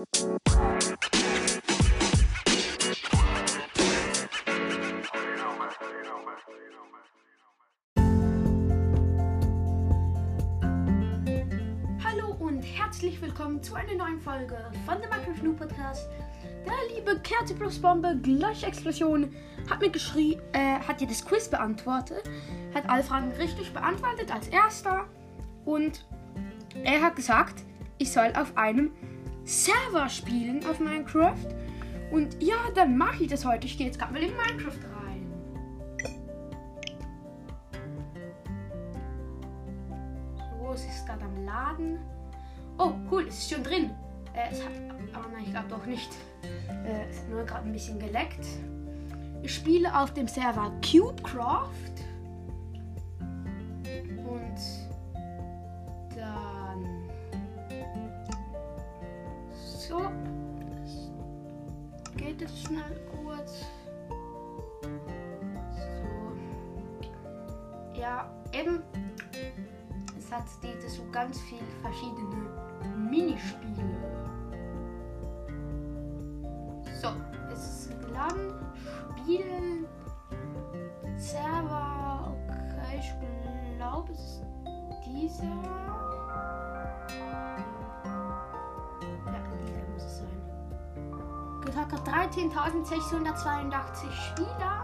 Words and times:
Hallo 0.00 0.14
und 12.38 12.62
herzlich 12.62 13.20
willkommen 13.20 13.62
zu 13.62 13.74
einer 13.74 13.94
neuen 13.94 14.18
Folge 14.20 14.56
von 14.86 14.98
der 15.02 15.10
Minecraft 15.10 15.42
Noob 15.42 15.58
Podcast. 15.58 16.08
Der 16.64 16.96
liebe 16.96 17.20
Kerze 17.20 17.54
plus 17.54 17.78
Bombe 17.78 18.18
gleich 18.22 18.64
Explosion 18.64 19.34
hat 19.68 19.82
mir 19.82 19.90
geschrieben, 19.90 20.40
äh, 20.52 20.78
hat 20.78 21.02
dir 21.02 21.08
das 21.08 21.22
Quiz 21.26 21.50
beantwortet, 21.50 22.22
hat 22.72 22.88
alle 22.88 23.02
Fragen 23.02 23.32
richtig 23.32 23.74
beantwortet 23.74 24.32
als 24.32 24.48
erster 24.48 25.04
und 25.66 26.06
er 26.84 27.02
hat 27.02 27.16
gesagt, 27.16 27.64
ich 27.98 28.10
soll 28.10 28.32
auf 28.34 28.56
einem 28.56 28.92
Server 29.50 30.08
spielen 30.08 30.64
auf 30.64 30.78
Minecraft 30.78 31.34
und 32.12 32.40
ja, 32.40 32.54
dann 32.76 32.96
mache 32.96 33.24
ich 33.24 33.30
das 33.30 33.44
heute. 33.44 33.66
Ich 33.66 33.76
gehe 33.76 33.88
jetzt 33.88 33.98
gerade 33.98 34.12
mal 34.12 34.22
in 34.22 34.30
Minecraft 34.30 34.78
rein. 35.04 35.26
So, 40.56 40.72
es 40.72 40.84
ist 40.84 41.04
gerade 41.04 41.24
am 41.24 41.44
Laden. 41.44 41.98
Oh, 42.78 42.92
cool, 43.10 43.26
es 43.26 43.38
ist 43.38 43.50
schon 43.50 43.64
drin. 43.64 43.90
Äh, 44.34 44.52
es 44.52 44.64
hat, 44.64 44.70
aber 45.12 45.28
nein, 45.32 45.42
ich 45.44 45.50
glaube 45.50 45.68
doch 45.68 45.84
nicht. 45.84 46.10
Äh, 46.86 47.10
es 47.10 47.18
hat 47.18 47.28
nur 47.28 47.44
gerade 47.44 47.66
ein 47.66 47.72
bisschen 47.72 47.98
geleckt. 47.98 48.46
Ich 49.42 49.52
spiele 49.52 49.92
auf 49.98 50.14
dem 50.14 50.28
Server 50.28 50.72
Cubecraft. 50.80 51.70
Und 54.16 54.89
So. 59.90 60.08
Geht 62.16 62.40
es 62.42 62.62
schnell 62.62 63.00
kurz. 63.10 63.64
So. 64.82 66.32
Ja, 67.98 68.30
eben. 68.52 68.84
Es 70.16 70.30
hat 70.30 70.44
diese 70.62 70.88
so 70.88 71.02
ganz 71.10 71.40
viele 71.40 71.66
verschiedene 71.82 72.50
Minispiele. 72.96 73.98
So, 77.02 77.08
es 77.52 77.88
ist 77.88 78.00
geladen. 78.00 78.54
Spielen. 79.22 79.86
Server. 81.16 82.32
Okay, 82.46 83.00
ich 83.00 83.76
glaube, 83.76 84.12
es 84.12 84.20
ist 84.20 84.42
dieser. 85.04 85.90
Gesagt 91.70 91.92
hat 91.92 92.08
13.682 92.08 94.10
Spieler. 94.10 94.79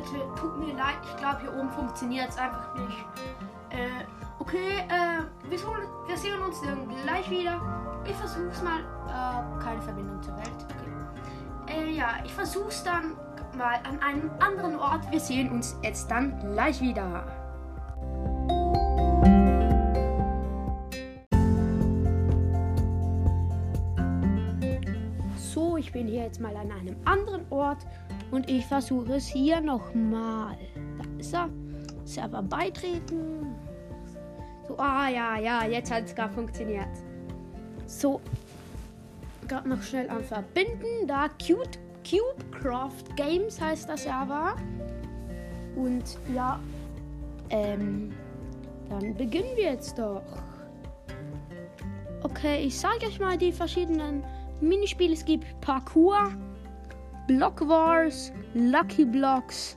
Leute, 0.00 0.24
tut 0.34 0.58
mir 0.58 0.74
leid. 0.74 0.96
Ich 1.04 1.16
glaube, 1.16 1.40
hier 1.42 1.54
oben 1.54 1.70
funktioniert 1.70 2.30
es 2.30 2.38
einfach 2.38 2.74
nicht. 2.74 3.04
Äh, 3.70 4.04
okay, 4.38 4.78
äh, 4.88 5.50
wir, 5.50 5.58
wir 6.06 6.16
sehen 6.16 6.40
uns 6.40 6.60
dann 6.62 6.88
gleich 7.02 7.28
wieder. 7.30 7.60
Ich 8.04 8.16
versuch's 8.16 8.62
mal. 8.62 8.80
Äh, 8.80 9.62
keine 9.62 9.82
Verbindung 9.82 10.22
zur 10.22 10.36
Welt. 10.36 10.48
Okay. 11.66 11.80
Äh, 11.80 11.90
ja, 11.90 12.14
ich 12.24 12.32
versuch's 12.32 12.82
dann 12.82 13.16
mal 13.56 13.78
an 13.84 14.00
einem 14.00 14.30
anderen 14.40 14.78
Ort. 14.78 15.10
Wir 15.10 15.20
sehen 15.20 15.50
uns 15.50 15.76
jetzt 15.82 16.10
dann 16.10 16.38
gleich 16.40 16.80
wieder. 16.80 17.24
So, 25.36 25.76
ich 25.76 25.92
bin 25.92 26.06
hier 26.06 26.22
jetzt 26.24 26.40
mal 26.40 26.56
an 26.56 26.72
einem 26.72 26.96
anderen 27.04 27.44
Ort 27.50 27.59
und 28.30 28.48
ich 28.48 28.66
versuche 28.66 29.14
es 29.14 29.26
hier 29.26 29.60
nochmal. 29.60 30.56
Da 30.98 31.04
ist 31.18 31.34
er. 31.34 31.48
Server 32.04 32.42
beitreten. 32.42 33.54
So, 34.66 34.76
ah 34.78 35.08
ja, 35.08 35.38
ja, 35.38 35.64
jetzt 35.64 35.92
hat 35.92 36.04
es 36.04 36.14
gar 36.14 36.30
funktioniert. 36.30 36.88
So, 37.86 38.20
gerade 39.46 39.68
noch 39.68 39.82
schnell 39.82 40.08
am 40.10 40.22
Verbinden. 40.22 41.06
Da 41.06 41.28
Cute, 41.28 41.78
Cubecraft 42.08 43.16
Games 43.16 43.60
heißt 43.60 43.88
der 43.88 43.96
Server. 43.96 44.56
Und 45.76 46.18
ja, 46.34 46.58
ähm, 47.50 48.12
dann 48.88 49.14
beginnen 49.14 49.56
wir 49.56 49.72
jetzt 49.72 49.98
doch. 49.98 50.22
Okay, 52.22 52.64
ich 52.64 52.78
sage 52.78 53.06
euch 53.06 53.18
mal 53.20 53.38
die 53.38 53.52
verschiedenen 53.52 54.22
Minispiele. 54.60 55.14
Es 55.14 55.24
gibt 55.24 55.60
Parkour, 55.60 56.32
Block 57.26 57.60
Wars, 57.66 58.32
Lucky 58.54 59.04
Blocks, 59.04 59.76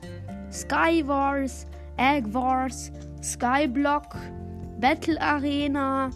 Sky 0.50 1.06
Wars, 1.06 1.66
Egg 1.98 2.32
Wars, 2.32 2.90
Skyblock, 3.22 4.16
Battle 4.80 5.18
Arena, 5.20 6.10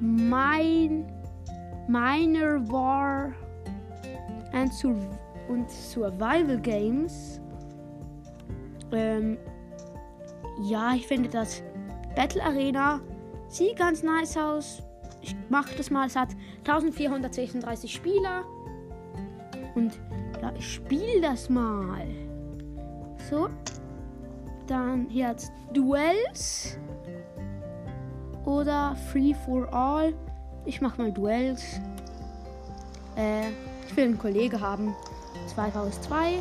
Mine, 0.00 1.06
Miner 1.88 2.60
War 2.70 3.34
and 4.52 4.72
Sur 4.72 4.96
und 5.48 5.70
Survival 5.70 6.58
Games. 6.58 7.40
Ähm, 8.92 9.38
ja, 10.62 10.94
ich 10.94 11.06
finde 11.06 11.28
das 11.28 11.62
Battle 12.14 12.42
Arena 12.42 13.00
sieht 13.48 13.76
ganz 13.76 14.02
nice 14.02 14.36
aus. 14.36 14.82
Ich 15.20 15.36
mache 15.48 15.74
das 15.76 15.90
mal, 15.90 16.06
es 16.06 16.16
hat 16.16 16.30
1436 16.64 17.92
Spieler. 17.92 18.44
Und 19.74 19.98
ja, 20.48 20.58
ich 20.58 20.74
spiele 20.74 21.20
das 21.20 21.48
mal. 21.48 22.06
So. 23.30 23.48
Dann 24.66 25.06
hier 25.08 25.28
hat's 25.28 25.50
Duels. 25.72 26.78
Oder 28.44 28.96
Free 29.10 29.34
for 29.34 29.72
All. 29.72 30.14
Ich 30.64 30.80
mach 30.80 30.98
mal 30.98 31.12
Duels. 31.12 31.80
Äh, 33.16 33.50
ich 33.86 33.96
will 33.96 34.04
einen 34.04 34.18
Kollege 34.18 34.60
haben. 34.60 34.94
2 35.54 35.70
vs 35.70 36.00
2. 36.02 36.34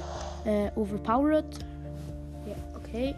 Äh, 0.45 0.71
overpowered. 0.75 1.59
Ja, 2.45 2.55
okay. 2.75 3.15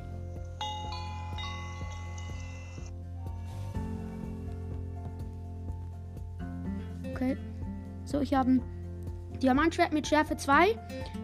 Okay. 7.14 7.38
So, 8.06 8.22
ich 8.22 8.34
habe 8.34 8.52
ein 8.52 8.79
Diamantschwert 9.42 9.94
mit 9.94 10.08
Schärfe 10.08 10.38
2, 10.38 10.76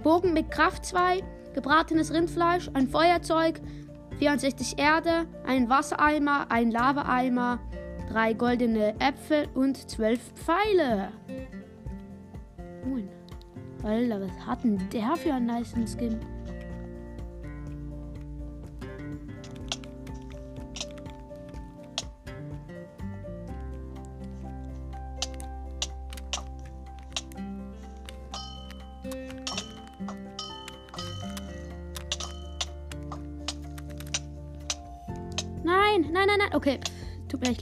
Bogen 0.03 0.33
mit 0.33 0.51
Kraft 0.51 0.85
2, 0.85 1.23
gebratenes 1.53 2.13
Rindfleisch, 2.13 2.69
ein 2.73 2.87
Feuerzeug, 2.87 3.61
64 4.19 4.77
Erde, 4.77 5.25
ein 5.45 5.69
Wassereimer, 5.69 6.47
ein 6.49 6.71
Lavaeimer, 6.71 7.59
drei 8.09 8.33
goldene 8.33 8.95
Äpfel 8.99 9.47
und 9.53 9.89
zwölf 9.89 10.19
Pfeile. 10.33 11.09
Alter, 13.83 14.21
was 14.21 14.45
hat 14.47 14.63
denn 14.63 14.81
der 14.91 15.15
für 15.15 15.33
einen 15.33 15.45
nice 15.45 15.75
Skin? 15.85 16.19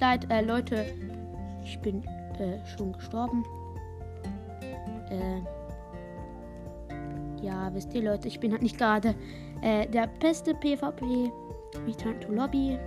Leid. 0.04 0.30
Äh, 0.30 0.42
Leute, 0.42 0.86
ich 1.64 1.80
bin 1.80 2.04
äh, 2.38 2.60
schon 2.76 2.92
gestorben. 2.92 3.46
Äh, 5.10 5.42
ja, 7.42 7.74
wisst 7.74 7.94
ihr, 7.94 8.04
Leute, 8.04 8.28
ich 8.28 8.40
bin 8.40 8.52
halt 8.52 8.62
nicht 8.62 8.78
gerade 8.78 9.16
äh, 9.62 9.88
der 9.88 10.08
beste 10.20 10.54
PvP. 10.56 11.32
Return 11.88 12.20
to 12.20 12.34
Lobby. 12.34 12.78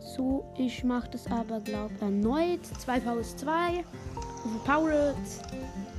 So, 0.00 0.44
ich 0.56 0.82
mache 0.82 1.10
das 1.10 1.30
aber, 1.30 1.60
glaube 1.60 1.92
ich, 1.94 2.02
erneut. 2.02 2.64
2 2.64 3.00
vs 3.00 3.36
2. 3.36 3.84
Overpowered. 4.46 5.14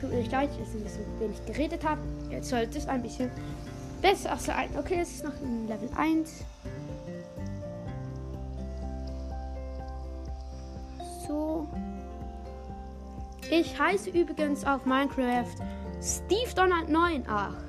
Tut 0.02 0.10
mir 0.12 0.24
leid, 0.30 0.50
dass 0.60 0.70
ich 0.70 0.82
ein 0.82 0.84
bisschen 0.84 1.20
wenig 1.20 1.46
geredet 1.46 1.88
habe. 1.88 2.02
Jetzt 2.32 2.50
sollte 2.50 2.80
es 2.80 2.88
ein 2.88 3.04
bisschen 3.04 3.30
besser 4.02 4.36
sein. 4.38 4.70
Okay, 4.78 5.00
es 5.02 5.12
ist 5.12 5.24
noch 5.24 5.40
in 5.44 5.68
Level 5.68 5.90
1. 5.96 6.44
So. 11.36 11.68
Ich 13.52 13.78
heiße 13.78 14.10
übrigens 14.12 14.66
auf 14.66 14.86
Minecraft 14.86 15.54
Steve 16.02 16.54
Donald 16.56 16.90
98. 16.90 17.66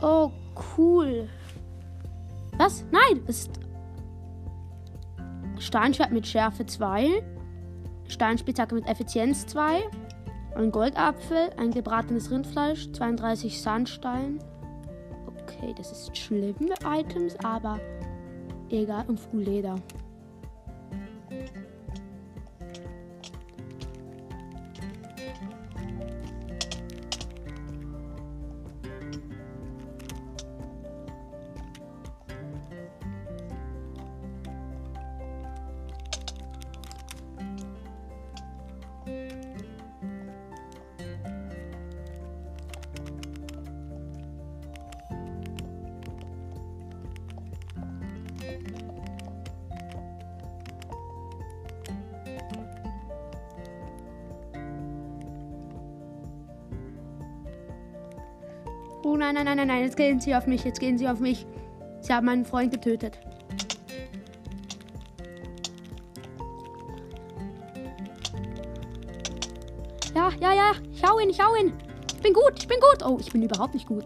Oh, 0.00 0.30
cool. 0.76 1.28
Was? 2.56 2.84
Nein, 2.92 3.22
ist 3.26 3.50
Steinschwert 5.58 6.12
mit 6.12 6.26
Schärfe 6.26 6.66
2, 6.66 7.22
Steinspitzhacke 8.06 8.74
mit 8.76 8.86
Effizienz 8.86 9.46
2, 9.46 9.82
ein 10.56 10.70
Goldapfel, 10.70 11.50
ein 11.56 11.70
gebratenes 11.70 12.30
Rindfleisch, 12.30 12.92
32 12.92 13.60
Sandstein. 13.60 14.38
Okay, 15.26 15.74
das 15.76 15.90
ist 15.90 16.16
schlimme 16.16 16.74
Items, 16.86 17.36
aber 17.42 17.80
egal, 18.70 19.04
und 19.08 19.18
Full 19.18 19.42
nein, 59.34 59.44
nein, 59.44 59.56
nein, 59.56 59.56
nein, 59.56 59.68
nein, 59.68 59.82
jetzt 59.84 59.96
gehen 59.96 60.20
sie 60.20 60.34
auf 60.34 60.46
mich, 60.46 60.64
jetzt 60.64 60.80
gehen 60.80 60.96
sie 60.96 61.08
auf 61.08 61.18
mich. 61.18 61.46
Sie 62.00 62.12
haben 62.12 62.26
meinen 62.26 62.44
Freund 62.44 62.72
getötet. 62.72 63.18
Ja, 70.14 70.30
ja, 70.40 70.52
ja, 70.52 70.72
ich 70.92 71.02
hau 71.02 71.18
ihn, 71.18 71.30
ich 71.30 71.40
hau 71.40 71.54
ihn. 71.56 71.72
Ich 72.14 72.22
bin 72.22 72.32
gut, 72.32 72.52
ich 72.56 72.68
bin 72.68 72.78
gut. 72.78 73.04
Oh, 73.04 73.18
ich 73.20 73.32
bin 73.32 73.42
überhaupt 73.42 73.74
nicht 73.74 73.86
gut. 73.86 74.04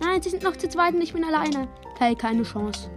Nein, 0.00 0.20
sie 0.20 0.30
sind 0.30 0.42
noch 0.42 0.56
zu 0.56 0.68
zweit 0.68 0.94
und 0.94 1.02
ich 1.02 1.12
bin 1.12 1.22
alleine. 1.24 1.68
Okay, 1.94 2.14
keine 2.16 2.42
Chance. 2.42 2.90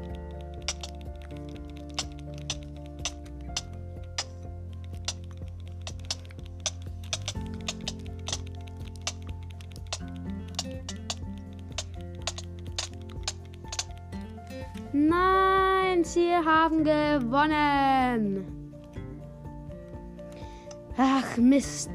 Gewonnen. 17.34 18.46
Ach, 20.98 21.38
Mist. 21.38 21.90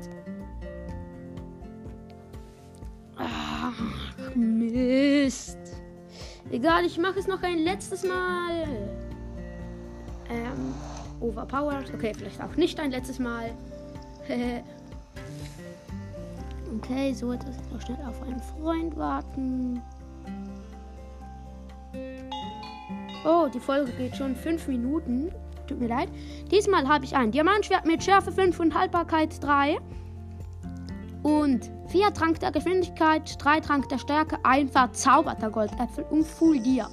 Ach, 3.17 3.73
Mist. 4.35 5.59
Egal, 6.51 6.85
ich 6.85 6.99
mache 6.99 7.21
es 7.21 7.29
noch 7.29 7.43
ein 7.43 7.59
letztes 7.59 8.03
Mal. 8.03 8.67
Ähm, 10.29 10.75
overpowered. 11.21 11.95
Okay, 11.95 12.13
vielleicht 12.17 12.43
auch 12.43 12.57
nicht 12.57 12.81
ein 12.81 12.91
letztes 12.91 13.21
Mal. 13.21 13.53
okay, 16.77 17.13
so 17.13 17.33
jetzt 17.33 17.47
noch 17.73 17.81
schnell 17.81 17.99
auf 18.09 18.21
einen 18.23 18.41
Freund 18.41 18.97
warten. 18.97 19.81
Oh, 23.25 23.49
die 23.53 23.61
Folge 23.61 23.93
geht 23.93 24.17
schon 24.17 24.37
fünf 24.37 24.69
Minuten. 24.69 25.33
Tut 25.67 25.81
mir 25.81 25.89
leid. 25.89 26.09
Diesmal 26.51 26.89
habe 26.89 27.05
ich 27.05 27.15
ein 27.15 27.31
Diamantschwert 27.31 27.85
mit 27.85 28.03
Schärfe 28.03 28.33
5 28.33 28.59
und 28.61 28.75
Haltbarkeit 28.75 29.43
3. 29.43 29.79
Und 31.23 31.71
4 31.89 32.13
Trank 32.15 32.39
der 32.41 32.53
Geschwindigkeit, 32.53 33.37
3 33.39 33.61
Trank 33.61 33.89
der 33.89 33.99
Stärke, 33.99 34.39
ein 34.45 34.69
verzauberter 34.69 35.51
Goldäpfel 35.51 36.05
und 36.11 36.25
Full 36.25 36.61
Dia. 36.61 36.89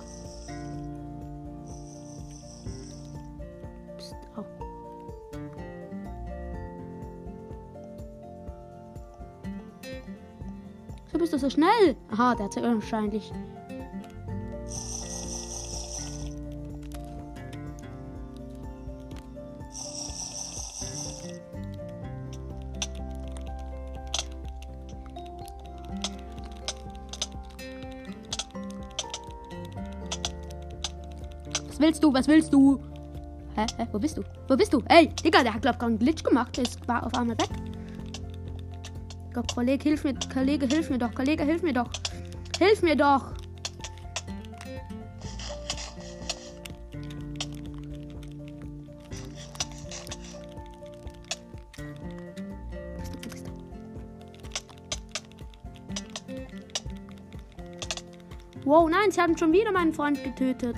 Psst, 3.97 4.15
oh. 4.35 4.43
So 11.11 11.17
bist 11.19 11.33
du 11.33 11.37
so 11.37 11.49
schnell. 11.49 11.95
Aha, 12.11 12.35
der 12.35 12.45
hat 12.45 12.55
wahrscheinlich 12.55 13.31
Was 32.15 32.29
willst 32.29 32.53
du? 32.53 32.79
Hä? 33.57 33.65
Hä? 33.77 33.87
Wo 33.91 33.99
bist 33.99 34.17
du? 34.17 34.23
Wo 34.47 34.55
bist 34.55 34.71
du? 34.71 34.81
Ey, 34.87 35.09
Digga, 35.09 35.43
der 35.43 35.53
hat, 35.53 35.61
glaub 35.61 35.75
ich, 35.75 35.81
einen 35.81 35.99
Glitch 35.99 36.23
gemacht. 36.23 36.55
Der 36.55 36.63
ist, 36.63 36.87
war 36.87 37.05
auf 37.05 37.13
einmal 37.13 37.37
weg. 37.37 37.49
Gott, 39.33 39.53
Kollege, 39.53 39.83
hilf 39.83 40.05
mir. 40.05 40.13
Kollege, 40.33 40.65
hilf 40.65 40.89
mir 40.89 40.97
doch. 40.97 41.13
Kollege, 41.13 41.43
hilf 41.43 41.61
mir 41.61 41.73
doch. 41.73 41.89
Hilf 42.57 42.81
mir 42.83 42.95
doch. 42.95 43.33
Wow, 58.63 58.89
nein, 58.89 59.11
sie 59.11 59.19
haben 59.19 59.37
schon 59.37 59.51
wieder 59.51 59.73
meinen 59.73 59.91
Freund 59.91 60.23
getötet. 60.23 60.77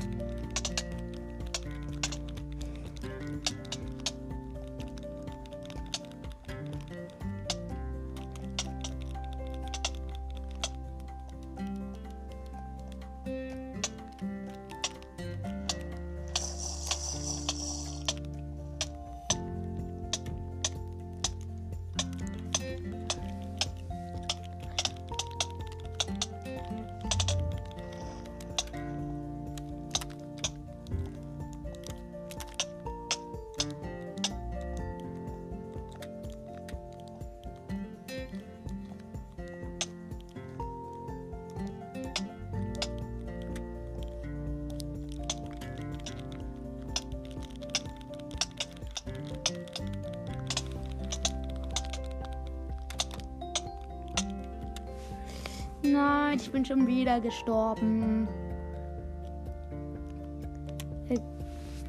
Nein, 56.38 56.46
ich 56.46 56.52
bin 56.52 56.66
schon 56.66 56.88
wieder 56.88 57.20
gestorben. 57.20 58.28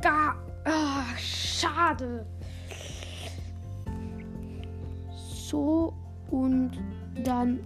Gar. 0.00 0.36
Oh, 0.64 1.16
schade. 1.18 2.24
So, 5.12 5.92
und 6.30 6.72
dann. 7.24 7.60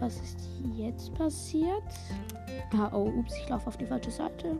Was 0.00 0.16
ist 0.16 0.38
jetzt 0.76 1.14
passiert? 1.14 1.82
Ah, 2.76 2.90
oh, 2.92 3.12
ups, 3.16 3.34
ich 3.40 3.48
laufe 3.48 3.68
auf 3.68 3.76
die 3.76 3.86
falsche 3.86 4.10
Seite. 4.10 4.58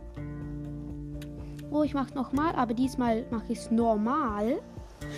Oh, 1.71 1.83
ich 1.83 1.93
mach's 1.93 2.13
nochmal, 2.13 2.55
aber 2.55 2.73
diesmal 2.73 3.25
mache 3.31 3.51
ich 3.51 3.59
es 3.59 3.71
normal. 3.71 4.59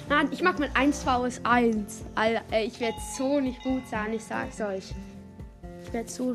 Nein, 0.10 0.30
ich 0.32 0.42
mach 0.42 0.58
mal 0.58 0.70
1 0.74 1.04
vs 1.04 1.42
1. 1.44 2.06
Alter, 2.16 2.42
ich 2.64 2.80
werde 2.80 2.98
so 3.16 3.40
nicht 3.40 3.62
gut 3.62 3.86
sein, 3.88 4.14
ich 4.14 4.24
sag's 4.24 4.60
euch. 4.60 4.94
Ich 5.88 5.94
werde 5.94 6.10
so. 6.10 6.34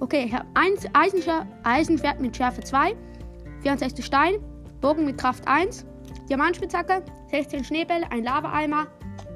Okay, 0.00 0.24
ich 0.26 0.34
habe 0.34 0.46
Eisenschwer 0.54 1.46
Eisenschwert 1.62 2.20
mit 2.20 2.36
Schärfe 2.36 2.62
2, 2.62 2.94
64 3.62 4.04
Stein, 4.04 4.34
Bogen 4.80 5.06
mit 5.06 5.16
Kraft 5.16 5.48
1, 5.48 5.86
Diamantspitzhacke, 6.28 7.02
16 7.30 7.64
Schneebälle, 7.64 8.10
ein 8.10 8.24
Lavaeimer, 8.24 8.86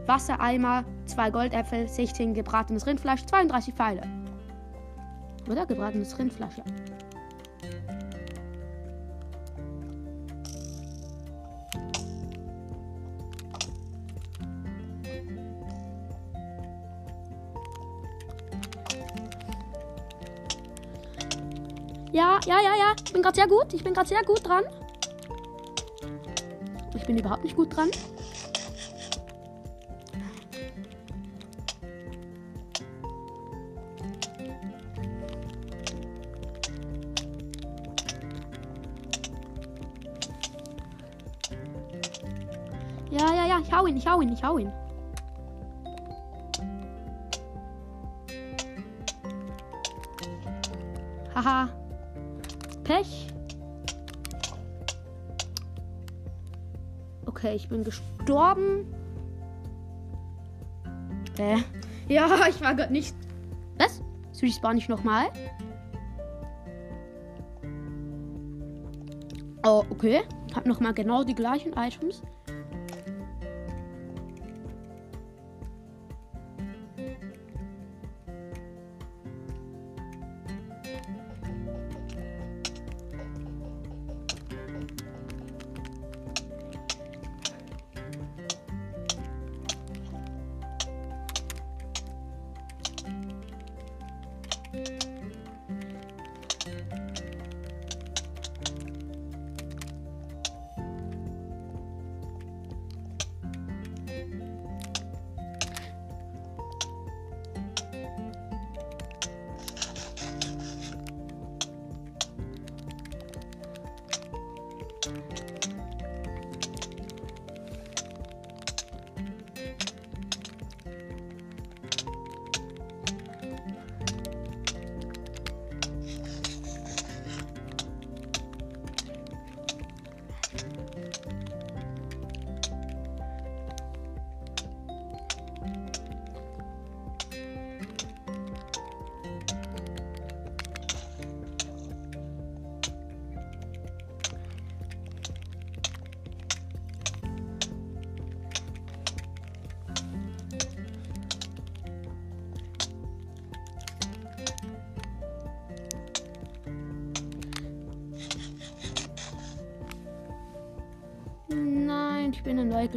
Wassereimer, 0.06 0.84
2 1.06 1.30
Goldäpfel, 1.30 1.88
16 1.88 2.34
gebratenes 2.34 2.86
Rindfleisch, 2.86 3.24
32 3.24 3.74
Pfeile. 3.74 4.02
Oder 5.50 5.64
gebratenes 5.64 6.18
Rindfleisch, 6.18 6.58
ja. 6.58 6.64
Ja, 22.18 22.40
ja, 22.46 22.60
ja, 22.60 22.74
ja. 22.74 22.96
Ich 23.04 23.12
bin 23.12 23.22
gerade 23.22 23.36
sehr 23.36 23.46
gut. 23.46 23.72
Ich 23.72 23.84
bin 23.84 23.94
gerade 23.94 24.08
sehr 24.08 24.24
gut 24.24 24.44
dran. 24.44 24.64
Ich 26.96 27.06
bin 27.06 27.16
überhaupt 27.16 27.44
nicht 27.44 27.54
gut 27.54 27.76
dran. 27.76 27.90
Ja, 43.12 43.32
ja, 43.32 43.46
ja. 43.46 43.60
Ich 43.60 43.72
hau 43.72 43.86
ihn, 43.86 43.96
ich 43.96 44.08
hau 44.08 44.20
ihn, 44.20 44.32
ich 44.32 44.42
hau 44.42 44.58
ihn. 44.58 44.72
Okay, 57.48 57.56
ich 57.56 57.68
bin 57.70 57.82
gestorben. 57.82 58.84
Äh. 61.38 61.56
Ja, 62.08 62.28
ich 62.48 62.60
war 62.60 62.74
gerade 62.74 62.92
nicht. 62.92 63.14
Was? 63.78 64.02
Respawn 64.42 64.76
ich 64.76 64.88
nochmal? 64.88 65.28
Oh, 69.64 69.82
okay. 69.90 70.20
Hab 70.54 70.66
nochmal 70.66 70.92
genau 70.92 71.24
die 71.24 71.34
gleichen 71.34 71.72
Items. 71.72 72.22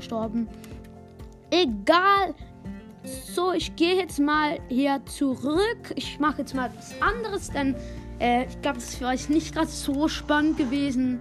Gestorben. 0.01 0.47
Egal. 1.51 2.33
So, 3.03 3.53
ich 3.53 3.75
gehe 3.75 3.95
jetzt 3.95 4.19
mal 4.19 4.59
hier 4.67 5.01
zurück. 5.05 5.93
Ich 5.95 6.19
mache 6.19 6.39
jetzt 6.39 6.53
mal 6.53 6.69
was 6.75 6.93
anderes, 7.01 7.49
denn 7.49 7.75
äh, 8.19 8.45
ich 8.45 8.61
glaube, 8.61 8.79
das 8.79 9.01
euch 9.01 9.29
nicht 9.29 9.53
gerade 9.53 9.67
so 9.67 10.07
spannend 10.07 10.57
gewesen. 10.57 11.19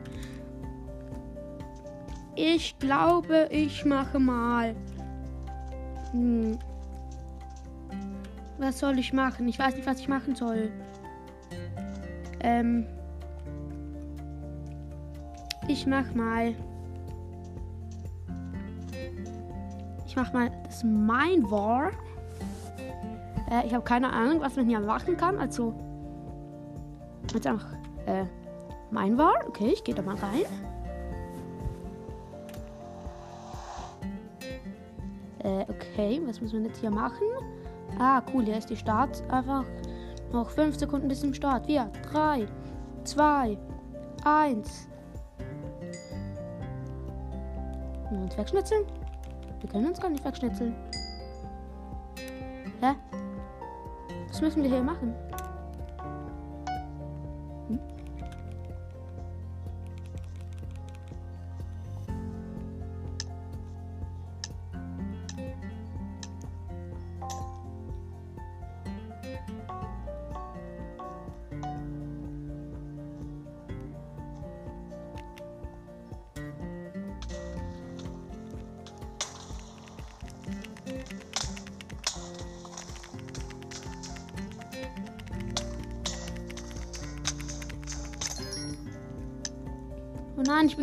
Ich 2.37 2.79
glaube, 2.79 3.49
ich 3.51 3.85
mache 3.85 4.19
mal. 4.19 4.75
Hm. 6.13 6.59
Was 8.59 8.79
soll 8.79 8.99
ich 8.99 9.13
machen? 9.13 9.49
Ich 9.49 9.59
weiß 9.59 9.75
nicht, 9.75 9.87
was 9.87 10.01
ich 10.01 10.09
machen 10.09 10.35
soll. 10.35 10.71
Ähm. 12.41 12.87
Ich 15.69 15.87
mach 15.87 16.15
mal. 16.15 16.55
Ich 20.11 20.17
mach 20.17 20.33
mal 20.33 20.51
das 20.65 20.83
Mine 20.83 21.49
War. 21.53 21.93
Äh, 23.49 23.65
ich 23.65 23.73
habe 23.73 23.85
keine 23.85 24.13
Ahnung, 24.13 24.41
was 24.41 24.57
man 24.57 24.67
hier 24.67 24.81
machen 24.81 25.17
kann. 25.17 25.39
Also. 25.39 25.73
Jetzt 27.33 27.47
einfach. 27.47 27.73
Äh. 28.07 28.25
Mine 28.91 29.17
War. 29.17 29.35
Okay, 29.47 29.69
ich 29.69 29.85
gehe 29.85 29.95
da 29.95 30.03
mal 30.03 30.17
rein. 30.17 30.47
Äh, 35.45 35.65
okay, 35.69 36.21
was 36.27 36.41
muss 36.41 36.53
man 36.55 36.65
jetzt 36.65 36.81
hier 36.81 36.91
machen? 36.91 37.29
Ah, 38.01 38.21
cool, 38.35 38.45
hier 38.45 38.57
ist 38.57 38.69
die 38.69 38.77
Start. 38.77 39.23
Einfach 39.31 39.65
noch 40.33 40.51
5 40.51 40.77
Sekunden 40.77 41.07
bis 41.07 41.21
zum 41.21 41.33
Start. 41.33 41.67
4, 41.67 41.89
3, 42.11 42.49
2, 43.05 43.57
1. 44.25 44.89
Und 48.11 48.37
wegschnitzeln? 48.37 48.85
Wir 49.61 49.69
können 49.69 49.87
uns 49.87 50.01
gar 50.01 50.11
nicht 50.11 50.25
wegschnitzeln. 50.25 50.75
Hä? 52.81 52.95
Was 54.29 54.41
müssen 54.41 54.63
wir 54.63 54.71
hier 54.71 54.83
machen? 54.83 55.15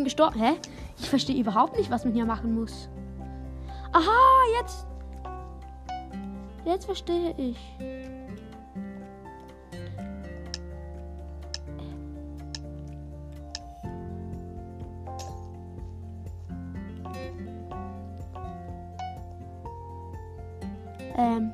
Gestorben. 0.08 0.40
Hä? 0.40 0.54
Ich 0.98 1.08
verstehe 1.08 1.38
überhaupt 1.38 1.76
nicht, 1.76 1.90
was 1.90 2.04
man 2.04 2.14
hier 2.14 2.24
machen 2.24 2.58
muss. 2.58 2.88
Aha, 3.92 4.10
jetzt. 4.60 4.86
Jetzt 6.64 6.86
verstehe 6.86 7.34
ich. 7.36 7.58
Ähm. 21.16 21.52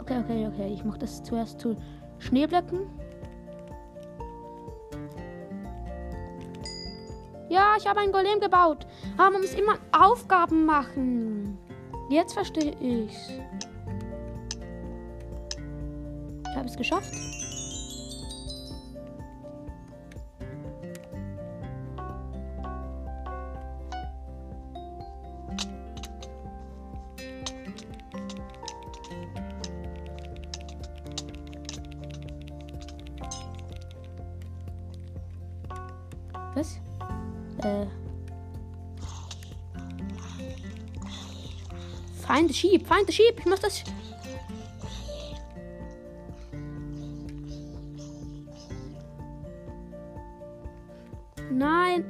Okay, 0.00 0.18
okay, 0.20 0.46
okay. 0.46 0.72
Ich 0.72 0.84
mache 0.84 0.98
das 0.98 1.22
zuerst 1.22 1.60
zu 1.60 1.76
Schneeblöcken. 2.18 2.80
Ja, 7.58 7.74
ich 7.76 7.88
habe 7.88 7.98
einen 7.98 8.12
Golem 8.12 8.38
gebaut. 8.38 8.86
Aber 9.16 9.32
man 9.32 9.40
muss 9.40 9.52
immer 9.54 9.78
Aufgaben 9.90 10.64
machen. 10.64 11.58
Jetzt 12.08 12.34
verstehe 12.34 12.70
ich's. 12.80 13.32
Ich 16.48 16.56
habe 16.56 16.68
es 16.68 16.76
geschafft. 16.76 17.12
Sheep, 42.58 42.86
find 42.86 43.06
the 43.06 43.12
sheep. 43.12 43.38
Ich 43.38 43.46
muss 43.46 43.60
das. 43.60 43.84
Nein. 51.50 52.04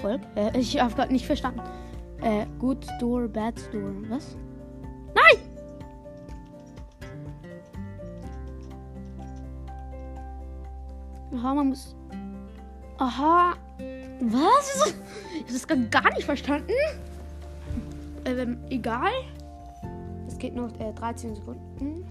Volk? 0.00 0.20
Äh, 0.36 0.58
ich 0.58 0.78
habe 0.78 0.94
gerade 0.94 1.12
nicht 1.12 1.26
verstanden. 1.26 1.60
Äh, 2.20 2.46
good 2.58 2.84
store, 2.96 3.28
bad 3.28 3.58
store. 3.58 3.94
Was? 4.08 4.36
Nein! 5.14 5.38
Aha, 11.34 11.64
muss. 11.64 11.96
Aha. 12.98 13.54
Was? 14.20 14.94
Ich 15.34 15.66
habe 15.66 15.80
das 15.80 15.90
gar 15.90 16.12
nicht 16.14 16.24
verstanden. 16.24 16.72
Ähm, 18.24 18.58
egal. 18.70 19.12
Es 20.26 20.38
geht 20.38 20.54
noch 20.54 20.70
äh, 20.80 20.92
13 20.92 21.34
Sekunden. 21.34 22.06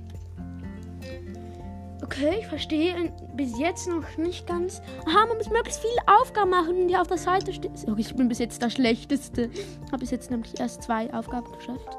Okay, 2.03 2.35
ich 2.39 2.47
verstehe 2.47 3.11
bis 3.33 3.57
jetzt 3.57 3.87
noch 3.87 4.17
nicht 4.17 4.45
ganz. 4.45 4.81
Aha, 5.07 5.25
man 5.25 5.37
muss 5.37 5.49
möglichst 5.49 5.79
viele 5.79 6.19
Aufgaben 6.19 6.51
machen, 6.51 6.87
die 6.87 6.97
auf 6.97 7.07
der 7.07 7.17
Seite 7.17 7.53
stehen. 7.53 7.73
Okay, 7.87 8.01
ich 8.01 8.15
bin 8.15 8.27
bis 8.27 8.39
jetzt 8.39 8.61
der 8.61 8.69
Schlechteste. 8.69 9.49
Habe 9.87 9.99
bis 9.99 10.11
jetzt 10.11 10.29
nämlich 10.29 10.59
erst 10.59 10.83
zwei 10.83 11.11
Aufgaben 11.13 11.51
geschafft. 11.53 11.97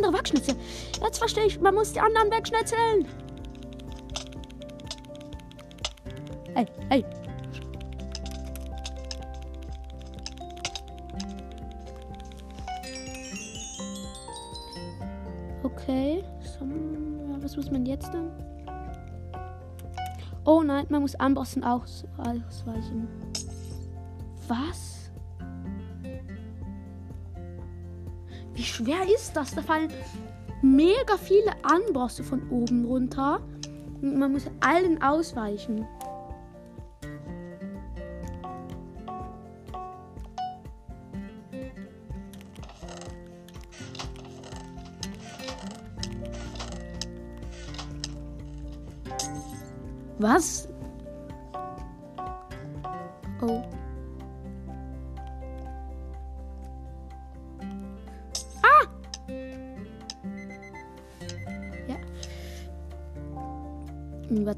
Andere 0.00 0.18
wegschnitzeln. 0.18 0.58
Jetzt 1.02 1.18
verstehe 1.18 1.44
ich, 1.44 1.60
man 1.60 1.74
muss 1.74 1.92
die 1.92 2.00
anderen 2.00 2.30
wegschnitzeln. 2.30 3.06
Hey, 6.54 6.66
hey. 6.88 7.04
Okay. 15.62 16.24
Was 17.40 17.56
muss 17.56 17.70
man 17.70 17.86
jetzt 17.86 18.12
dann? 18.12 18.30
Oh 20.44 20.62
nein, 20.62 20.86
man 20.88 21.02
muss 21.02 21.14
Ambossen 21.16 21.64
aus 21.64 22.04
ausweichen. 22.18 23.08
Was? 24.46 24.89
Wie 28.60 28.66
schwer 28.66 29.08
ist 29.08 29.34
das? 29.34 29.54
Da 29.54 29.62
fallen 29.62 29.90
mega 30.60 31.16
viele 31.16 31.52
Anbosse 31.62 32.22
von 32.22 32.46
oben 32.50 32.84
runter. 32.84 33.40
Und 34.02 34.18
man 34.18 34.32
muss 34.32 34.50
allen 34.60 35.02
ausweichen. 35.02 35.86
Was? 50.18 50.69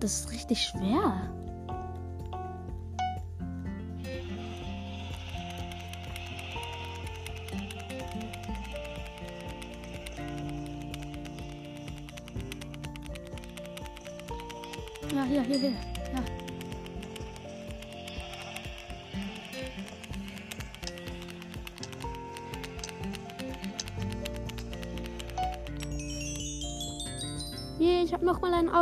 Das 0.02 0.20
ist 0.20 0.32
richtig 0.32 0.62
schwer. 0.62 1.20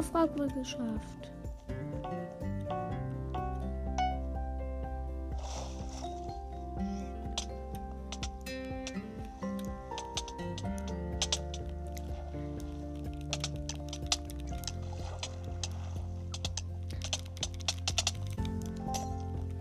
Aufgabe 0.01 0.49
geschafft. 0.49 1.31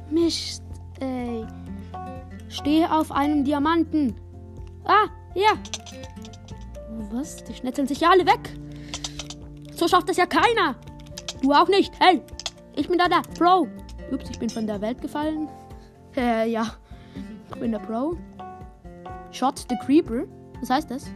Mist, 0.10 0.64
ey. 1.02 1.46
Stehe 2.48 2.90
auf 2.90 3.12
einem 3.12 3.44
Diamanten. 3.44 4.16
Ah, 4.86 5.10
hier. 5.34 5.50
Was? 7.12 7.44
Die 7.44 7.54
schnetzeln 7.54 7.90
sich 7.90 8.00
ja 8.00 8.12
alle 8.12 8.26
weg. 8.26 8.58
So 9.80 9.88
schafft 9.88 10.10
das 10.10 10.18
ja 10.18 10.26
keiner. 10.26 10.76
Du 11.42 11.54
auch 11.54 11.70
nicht. 11.70 11.94
Hey, 12.02 12.22
ich 12.76 12.90
bin 12.90 12.98
da 12.98 13.08
der 13.08 13.22
Pro. 13.38 13.66
Ups, 14.12 14.30
ich 14.30 14.38
bin 14.38 14.50
von 14.50 14.68
der 14.68 14.82
Welt 14.82 15.02
gefallen. 15.02 15.48
Äh, 16.18 16.52
ja. 16.52 16.74
Ich 17.50 17.56
bin 17.58 17.72
der 17.72 17.80
Pro. 17.80 18.18
Shot 19.32 19.66
the 19.70 19.78
Creeper. 19.86 20.26
Was 20.60 20.70
heißt 20.70 20.92
das? 20.92 21.08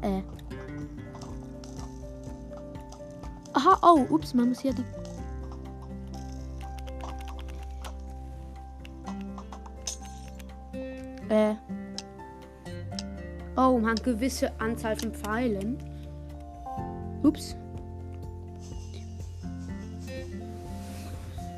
Äh. 0.00 0.22
Aha, 3.52 3.78
oh, 3.82 4.06
ups, 4.12 4.34
man 4.34 4.48
muss 4.48 4.58
hier 4.58 4.72
die 4.74 4.84
gewisse 14.02 14.50
Anzahl 14.58 14.96
von 14.96 15.12
Pfeilen. 15.12 15.78
Ups. 17.22 17.56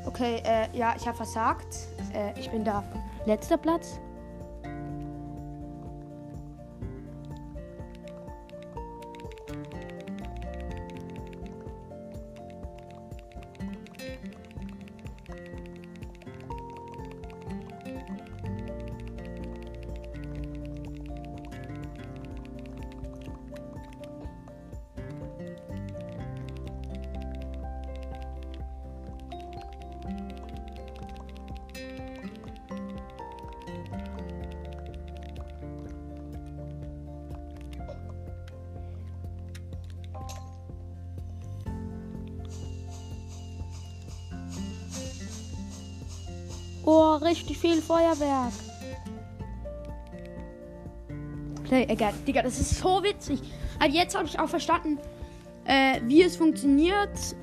Okay, 0.05 0.41
äh, 0.45 0.67
ja, 0.77 0.93
ich 0.95 1.05
habe 1.07 1.17
versagt. 1.17 1.75
Äh, 2.13 2.39
ich 2.39 2.49
bin 2.49 2.63
da. 2.63 2.83
Letzter 3.25 3.57
Platz. 3.57 3.99
Richtig 47.21 47.57
viel 47.57 47.81
Feuerwerk. 47.81 48.51
Play 51.63 51.87
again. 51.89 52.13
Digga, 52.27 52.41
das 52.41 52.59
ist 52.59 52.77
so 52.77 53.01
witzig. 53.03 53.41
Aber 53.79 53.89
jetzt 53.89 54.15
habe 54.15 54.25
ich 54.25 54.39
auch 54.39 54.49
verstanden, 54.49 54.99
äh, 55.65 55.99
wie 56.03 56.21
es 56.21 56.35
funktioniert. 56.35 57.35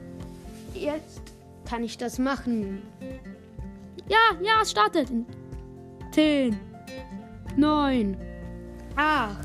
Jetzt 0.75 1.23
kann 1.69 1.85
ich 1.85 1.99
das 1.99 2.19
machen. 2.19 2.83
Ja, 4.09 4.37
ja, 4.43 4.61
es 4.63 4.71
startet. 4.71 5.09
10, 6.13 6.59
9, 7.57 8.17
8, 8.97 9.37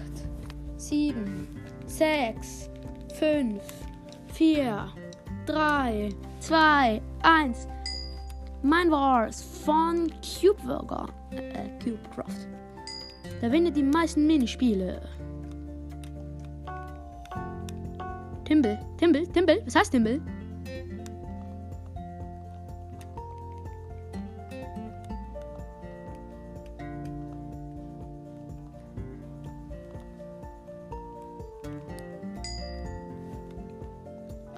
7, 0.78 1.48
6, 1.86 2.70
5, 3.18 3.62
4, 4.34 4.88
3, 5.46 6.10
2, 6.40 7.02
1. 7.24 7.68
Mein 8.62 8.92
Wars 8.92 9.57
von 9.68 10.10
CubeWorker. 10.22 11.08
Äh, 11.32 11.68
CubeCraft. 11.84 12.48
Da 13.42 13.52
windet 13.52 13.76
die 13.76 13.84
meisten 13.84 14.26
Minispiele. 14.26 15.02
Timble, 18.46 18.80
Timble, 18.98 19.28
Timble, 19.28 19.62
was 19.66 19.76
heißt 19.76 19.92
Timble? 19.92 20.22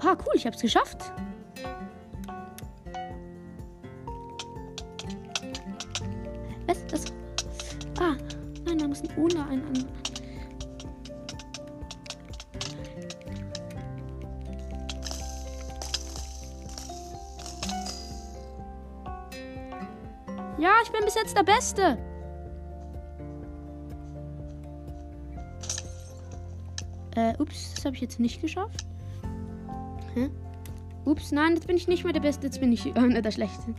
Ah, 0.01 0.15
cool, 0.23 0.35
ich 0.35 0.45
hab's 0.45 0.61
geschafft. 0.61 1.11
Jetzt 21.29 21.37
der 21.37 21.43
Beste. 21.43 21.97
Äh, 27.15 27.33
ups, 27.39 27.73
das 27.75 27.85
habe 27.85 27.95
ich 27.95 28.01
jetzt 28.01 28.19
nicht 28.19 28.41
geschafft. 28.41 28.85
Hä? 30.15 30.29
Ups, 31.05 31.31
nein, 31.31 31.53
jetzt 31.55 31.67
bin 31.67 31.77
ich 31.77 31.87
nicht 31.87 32.03
mehr 32.03 32.13
der 32.13 32.19
Beste, 32.19 32.47
jetzt 32.47 32.59
bin 32.59 32.71
ich 32.71 32.95
einer 32.95 33.21
der 33.21 33.31
Schlechten. 33.31 33.75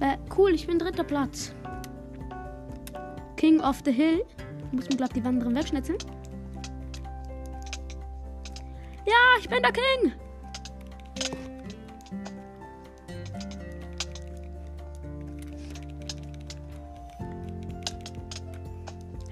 Äh, 0.00 0.16
cool, 0.36 0.54
ich 0.54 0.66
bin 0.66 0.78
dritter 0.78 1.04
Platz. 1.04 1.52
King 3.36 3.60
of 3.60 3.80
the 3.84 3.92
Hill. 3.92 4.24
Muss 4.72 4.88
mir 4.88 4.96
glatt 4.96 5.14
die 5.14 5.24
Wanderin 5.24 5.54
wegschnitzeln. 5.54 5.98
Ja, 9.06 9.38
ich 9.40 9.48
bin 9.48 9.62
der 9.62 9.72
King. 9.72 10.12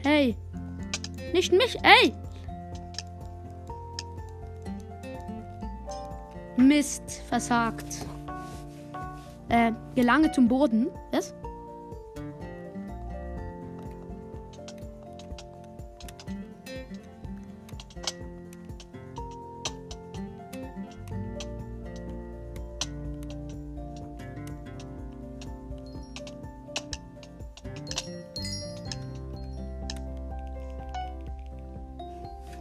Hey. 0.02 0.36
Nicht 1.32 1.52
mich, 1.52 1.76
ey. 1.82 2.14
Mist, 6.56 7.22
versagt. 7.28 8.06
Äh, 9.48 9.72
gelange 9.94 10.32
zum 10.32 10.48
Boden. 10.48 10.88
Was? 11.12 11.34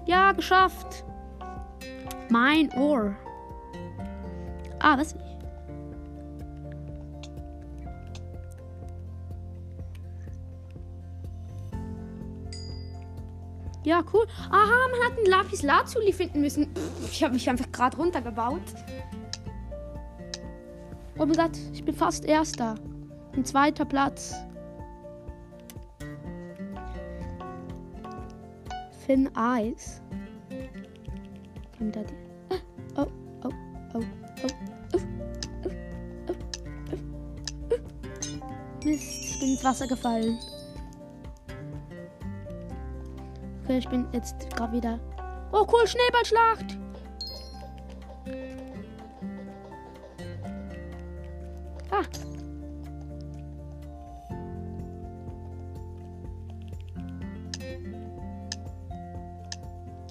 Ja, 0.05 0.33
geschafft. 0.33 1.03
Mein 2.29 2.69
Ohr. 2.77 3.15
Ja, 13.95 14.03
cool. 14.11 14.27
Aha, 14.51 14.89
man 14.91 14.99
hat 15.05 15.17
einen 15.17 15.27
Lapis 15.27 15.61
Lazuli 15.61 16.11
finden 16.11 16.41
müssen. 16.41 16.67
Ich 17.09 17.23
habe 17.23 17.33
mich 17.33 17.49
einfach 17.49 17.71
gerade 17.71 17.95
runtergebaut. 17.95 18.59
Oh 21.17 21.25
mein 21.25 21.37
Gott, 21.37 21.57
ich 21.71 21.85
bin 21.85 21.95
fast 21.95 22.25
Erster. 22.25 22.75
Ein 23.31 23.45
zweiter 23.45 23.85
Platz. 23.85 24.35
Finn 29.05 29.33
Eis. 29.33 30.01
Oh 31.79 31.85
oh 32.97 33.07
oh, 33.43 33.49
oh, 33.93 33.99
oh, 34.43 34.49
oh, 34.93 34.97
oh. 34.97 34.99
Mist, 38.83 39.23
ich 39.23 39.39
bin 39.39 39.51
ins 39.51 39.63
Wasser 39.63 39.87
gefallen. 39.87 40.37
Okay, 43.65 43.79
ich 43.79 43.89
bin 43.89 44.05
jetzt 44.11 44.47
gerade 44.55 44.73
wieder. 44.73 44.99
Oh, 45.51 45.65
cool, 45.73 45.87
Schneeballschlacht. 45.87 46.77
Ah. 51.89 52.03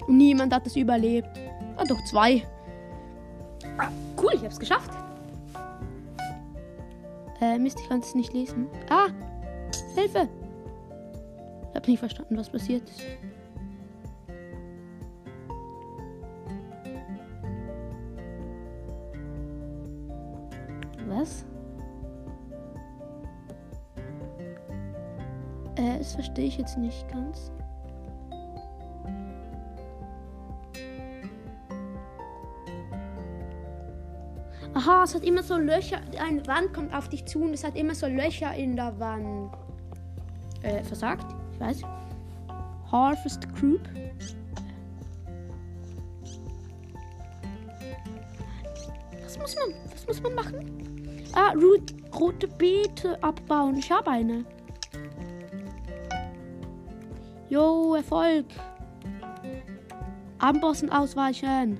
Niemand 0.09 0.53
hat 0.53 0.67
es 0.67 0.75
überlebt. 0.75 1.29
Ah, 1.77 1.85
doch 1.85 2.03
zwei. 2.03 2.45
Ah, 3.77 3.87
cool, 4.21 4.33
ich 4.33 4.43
hab's 4.43 4.59
geschafft. 4.59 4.91
Äh, 7.39 7.57
Mist, 7.57 7.79
ich 7.79 7.87
kann 7.87 8.01
es 8.01 8.13
nicht 8.15 8.33
lesen. 8.33 8.67
Ah, 8.89 9.07
Hilfe. 9.95 10.27
Ich 11.69 11.75
hab 11.75 11.87
nicht 11.87 11.99
verstanden, 11.99 12.35
was 12.35 12.49
passiert 12.49 12.89
ist. 12.89 13.05
Verstehe 26.35 26.47
ich 26.47 26.57
jetzt 26.57 26.77
nicht 26.77 27.07
ganz. 27.09 27.49
Aha, 34.73 35.03
es 35.05 35.15
hat 35.15 35.23
immer 35.23 35.41
so 35.41 35.57
Löcher. 35.57 36.01
Eine 36.21 36.45
Wand 36.47 36.73
kommt 36.73 36.93
auf 36.93 37.07
dich 37.07 37.23
zu 37.25 37.41
und 37.41 37.53
es 37.53 37.63
hat 37.63 37.77
immer 37.77 37.95
so 37.95 38.07
Löcher 38.07 38.53
in 38.53 38.75
der 38.75 38.99
Wand. 38.99 39.53
Äh, 40.61 40.83
versagt? 40.83 41.33
Ich 41.53 41.59
weiß. 41.61 41.81
Harvest 42.91 43.47
Group. 43.55 43.81
Was 49.23 49.39
muss 49.39 49.55
man, 49.55 49.73
was 49.93 50.07
muss 50.07 50.21
man 50.21 50.35
machen? 50.35 51.23
Ah, 51.33 51.53
rote 52.13 52.47
Beete 52.47 53.23
abbauen. 53.23 53.77
Ich 53.77 53.89
habe 53.89 54.11
eine. 54.11 54.43
Jo, 57.55 57.95
Erfolg. 57.95 58.47
Ambossen 60.39 60.89
ausweichen. 60.89 61.77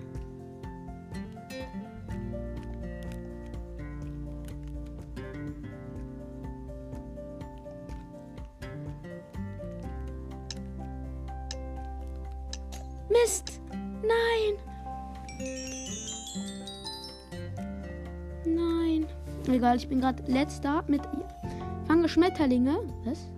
Mist! 13.09 13.59
Nein! 14.01 14.55
Nein. 18.45 19.07
Egal, 19.49 19.75
ich 19.75 19.89
bin 19.89 19.99
gerade 19.99 20.23
letzter 20.31 20.85
mit. 20.88 21.01
Fange 21.85 22.07
Schmetterlinge. 22.07 22.77
Was? 23.03 23.29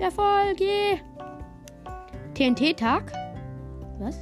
Erfolg! 0.00 0.60
yeah. 0.60 0.98
TNT-Tag? 2.34 3.12
Was? 3.98 4.16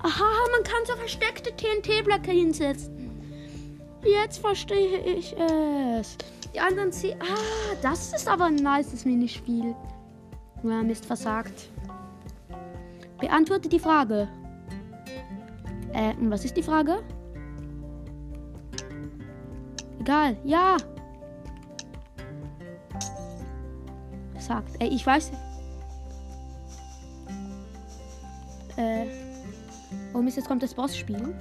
Aha, 0.00 0.24
man 0.52 0.62
kann 0.62 0.86
so 0.86 0.94
versteckte 0.94 1.50
TNT-Blöcke 1.56 2.30
hinsetzen. 2.30 2.97
Jetzt 4.38 4.46
verstehe 4.46 5.00
ich 5.00 5.36
es. 5.36 6.16
Die 6.54 6.60
anderen 6.60 6.92
ziehen. 6.92 7.18
Ah, 7.20 7.74
das 7.82 8.12
ist 8.12 8.28
aber 8.28 8.44
ein 8.44 8.54
nices 8.54 9.04
Minispiel. 9.04 9.74
Ja, 10.62 10.80
Mist 10.80 11.04
versagt. 11.04 11.70
Beantworte 13.18 13.68
die 13.68 13.80
Frage. 13.80 14.28
Äh, 15.92 16.14
und 16.14 16.30
was 16.30 16.44
ist 16.44 16.56
die 16.56 16.62
Frage? 16.62 17.02
Egal, 19.98 20.36
ja. 20.44 20.76
Sagt. 24.38 24.80
Ey, 24.80 24.88
ich 24.90 25.04
weiß. 25.04 25.32
Äh. 28.76 29.06
Oh 30.14 30.22
Mist, 30.22 30.36
jetzt 30.36 30.46
kommt 30.46 30.62
das 30.62 30.74
Bossspiel. 30.74 31.34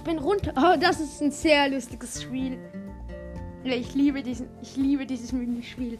Ich 0.00 0.04
bin 0.04 0.18
runter. 0.18 0.54
Oh, 0.56 0.80
das 0.80 0.98
ist 0.98 1.20
ein 1.20 1.30
sehr 1.30 1.68
lustiges 1.68 2.22
Spiel. 2.22 2.56
Ich 3.64 3.94
liebe 3.94 4.22
diesen, 4.22 4.48
ich 4.62 4.74
liebe 4.74 5.04
dieses 5.04 5.30
Minispiel. 5.30 5.98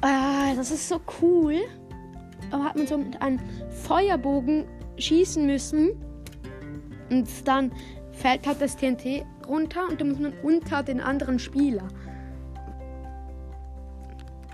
Ah, 0.00 0.52
das 0.56 0.72
ist 0.72 0.88
so 0.88 1.00
cool. 1.22 1.60
Aber 2.50 2.64
hat 2.64 2.76
man 2.76 2.88
so 2.88 2.98
mit 2.98 3.22
einem 3.22 3.38
Feuerbogen 3.84 4.64
schießen 4.98 5.46
müssen. 5.46 5.90
Und 7.10 7.28
dann 7.46 7.70
fällt 8.10 8.44
halt 8.44 8.60
das 8.60 8.76
TNT 8.76 9.24
runter 9.46 9.86
und 9.88 10.00
dann 10.00 10.08
muss 10.08 10.18
man 10.18 10.32
unter 10.42 10.82
den 10.82 11.00
anderen 11.00 11.38
Spieler. 11.38 11.86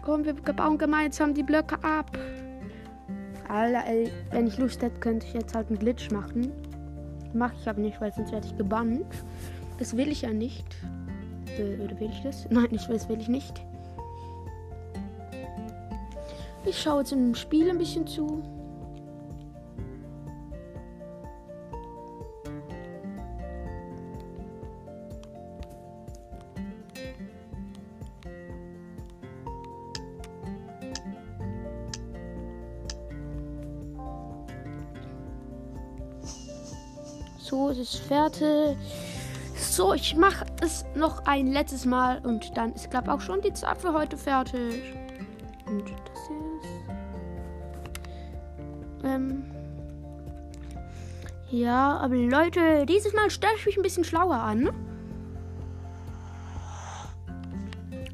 Komm, 0.03 0.27
wir 0.27 0.35
bauen 0.35 0.77
gemeinsam 0.77 1.33
die 1.33 1.43
Blöcke 1.43 1.83
ab. 1.83 2.19
Alter, 3.49 3.87
ey, 3.87 4.13
wenn 4.31 4.47
ich 4.47 4.59
Lust 4.59 4.83
hätte, 4.83 5.01
könnte 5.01 5.27
ich 5.27 5.33
jetzt 5.33 5.55
halt 5.55 5.69
einen 5.69 5.79
Glitch 5.79 6.11
machen. 6.11 6.53
Mache 7.35 7.55
ich 7.61 7.69
aber 7.69 7.81
nicht, 7.81 8.01
weil 8.01 8.13
sonst 8.13 8.33
werde 8.33 8.47
ich 8.47 8.57
gebannt. 8.57 9.07
Das 9.79 9.97
will 9.97 10.09
ich 10.09 10.23
ja 10.23 10.33
nicht. 10.33 10.67
Äh, 11.59 11.83
Oder 11.83 11.99
will 11.99 12.11
ich 12.11 12.23
das? 12.23 12.47
Nein, 12.51 12.69
ich 12.71 12.87
das 12.87 13.09
will 13.09 13.21
ich 13.21 13.29
nicht. 13.29 13.63
Ich 16.65 16.81
schaue 16.81 17.01
jetzt 17.01 17.13
im 17.13 17.35
Spiel 17.35 17.71
ein 17.71 17.79
bisschen 17.79 18.07
zu. 18.07 18.43
Ist 37.95 38.05
fertig. 38.05 38.77
So, 39.57 39.95
ich 39.95 40.17
mache 40.17 40.45
es 40.61 40.85
noch 40.95 41.25
ein 41.27 41.49
letztes 41.49 41.85
Mal 41.85 42.19
und 42.25 42.57
dann 42.57 42.73
ist, 42.73 42.91
glaube 42.91 43.13
auch 43.13 43.21
schon 43.21 43.41
die 43.41 43.53
Zeit 43.53 43.79
für 43.79 43.93
heute 43.93 44.17
fertig. 44.17 44.95
Und 45.67 45.85
das 45.85 46.21
ist. 46.21 46.33
Ähm. 49.05 49.45
Ja, 51.51 51.99
aber 51.99 52.17
Leute, 52.17 52.87
dieses 52.87 53.13
Mal 53.13 53.31
stelle 53.31 53.55
ich 53.57 53.67
mich 53.67 53.77
ein 53.77 53.83
bisschen 53.83 54.05
schlauer 54.05 54.37
an. 54.37 54.71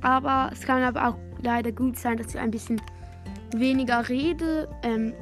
Aber 0.00 0.50
es 0.52 0.62
kann 0.62 0.82
aber 0.82 1.08
auch 1.08 1.16
leider 1.42 1.72
gut 1.72 1.96
sein, 1.98 2.16
dass 2.16 2.28
ich 2.28 2.38
ein 2.38 2.50
bisschen 2.50 2.80
weniger 3.54 4.08
rede, 4.08 4.68
ähm, 4.82 5.12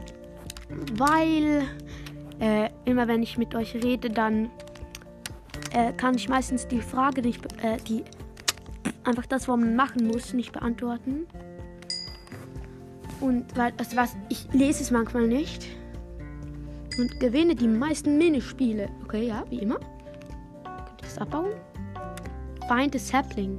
weil 0.94 1.62
äh, 2.40 2.70
immer 2.84 3.08
wenn 3.08 3.22
ich 3.22 3.38
mit 3.38 3.54
euch 3.54 3.74
rede, 3.74 4.10
dann 4.10 4.50
äh, 5.72 5.92
kann 5.92 6.14
ich 6.14 6.28
meistens 6.28 6.66
die 6.68 6.80
Frage 6.80 7.22
nicht, 7.22 7.44
äh, 7.62 7.78
die 7.88 8.04
einfach 9.04 9.26
das, 9.26 9.48
was 9.48 9.58
man 9.58 9.76
machen 9.76 10.06
muss, 10.06 10.32
nicht 10.32 10.52
beantworten. 10.52 11.26
Und 13.20 13.56
weil, 13.56 13.72
also 13.78 13.96
was, 13.96 14.16
ich 14.28 14.46
lese 14.52 14.82
es 14.82 14.90
manchmal 14.90 15.26
nicht 15.26 15.66
und 16.98 17.18
gewinne 17.20 17.54
die 17.54 17.68
meisten 17.68 18.18
Minispiele. 18.18 18.88
Okay, 19.04 19.28
ja, 19.28 19.44
wie 19.50 19.58
immer. 19.58 19.76
Könnt 19.76 21.02
ihr 21.02 21.08
das 21.08 21.18
abbauen? 21.18 21.52
Find 22.68 22.94
a 22.94 22.98
sapling. 22.98 23.58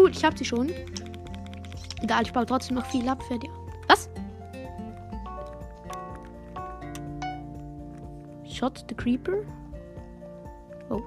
Cool, 0.00 0.10
ich 0.10 0.24
hab 0.24 0.36
sie 0.36 0.44
schon. 0.44 0.70
Egal, 2.02 2.22
ich 2.22 2.32
baue 2.32 2.46
trotzdem 2.46 2.76
noch 2.76 2.86
viel 2.86 3.08
ab 3.08 3.22
für 3.22 3.38
die. 3.38 3.50
Was? 3.88 4.08
Shot 8.44 8.84
the 8.88 8.94
Creeper? 8.94 9.42
Oh. 10.88 11.02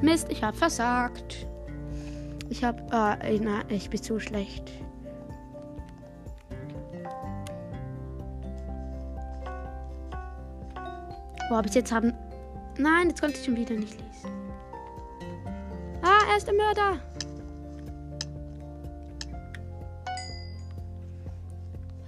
Mist, 0.00 0.28
ich 0.30 0.42
hab 0.42 0.56
versagt. 0.56 1.46
Ich 2.48 2.64
hab. 2.64 2.92
Äh, 2.92 3.38
na, 3.40 3.62
ich 3.68 3.90
bin 3.90 4.02
so 4.02 4.18
schlecht. 4.18 4.75
Habe 11.50 11.68
ich 11.68 11.74
jetzt 11.74 11.92
haben? 11.92 12.12
Nein, 12.78 13.08
jetzt 13.08 13.20
konnte 13.20 13.38
ich 13.38 13.44
schon 13.44 13.56
wieder 13.56 13.74
nicht 13.74 13.94
lesen. 13.94 14.30
Ah, 16.02 16.30
er 16.30 16.36
ist 16.36 16.46
der 16.46 16.54
Mörder. 16.54 16.98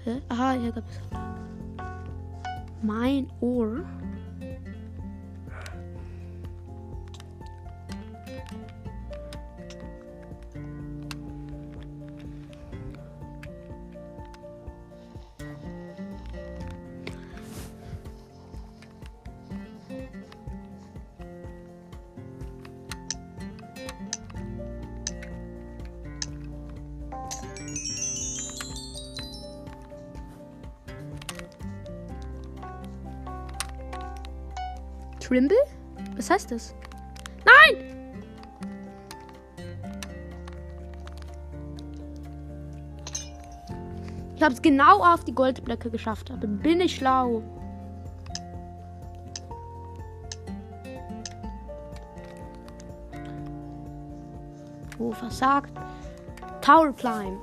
Hä? 0.05 0.20
Aha, 0.29 0.53
hier 0.53 0.72
gab 0.72 0.85
es. 0.88 1.01
Mein 2.83 3.31
Ohr. 3.40 3.85
Trimble? 35.29 35.59
Was 36.17 36.31
heißt 36.31 36.51
das? 36.53 36.75
Nein! 37.45 37.85
Ich 44.37 44.43
habe 44.43 44.55
es 44.55 44.62
genau 44.62 45.05
auf 45.05 45.25
die 45.25 45.35
Goldblöcke 45.35 45.91
geschafft. 45.91 46.31
Aber 46.31 46.47
bin 46.47 46.81
ich 46.81 46.97
schlau. 46.97 47.43
Oh, 54.99 55.12
versagt. 55.12 55.73
Tower 56.62 56.93
Climb. 56.95 57.43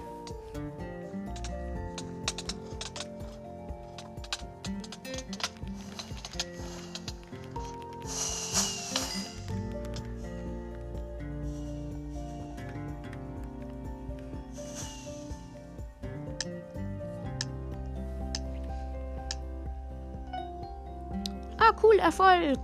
Cool, 21.84 22.00
Erfolg. 22.00 22.60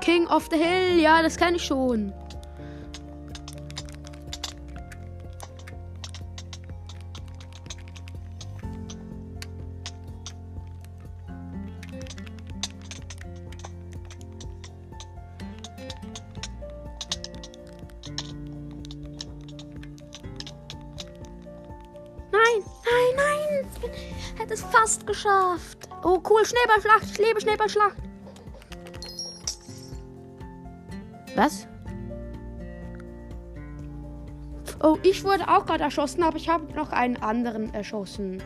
King 0.00 0.26
of 0.28 0.48
the 0.50 0.56
Hill, 0.56 1.00
ja, 1.00 1.22
das 1.22 1.36
kenne 1.36 1.56
ich 1.56 1.64
schon. 1.64 2.12
Schneeballschlacht. 26.46 27.04
Ich 27.04 27.18
lebe 27.18 27.40
Schneeballschlacht. 27.40 27.96
Was? 31.34 31.66
Oh, 34.82 34.98
ich 35.02 35.24
wurde 35.24 35.48
auch 35.48 35.66
gerade 35.66 35.84
erschossen, 35.84 36.22
aber 36.22 36.36
ich 36.36 36.48
habe 36.48 36.72
noch 36.74 36.92
einen 36.92 37.16
anderen 37.16 37.72
erschossen. 37.74 38.42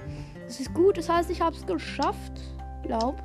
Das 0.47 0.61
ist 0.61 0.73
gut, 0.75 0.97
das 0.97 1.09
heißt, 1.09 1.31
ich 1.31 1.41
habe 1.41 1.57
es 1.57 1.67
geschafft. 1.67 2.33
Glaub. 2.83 3.23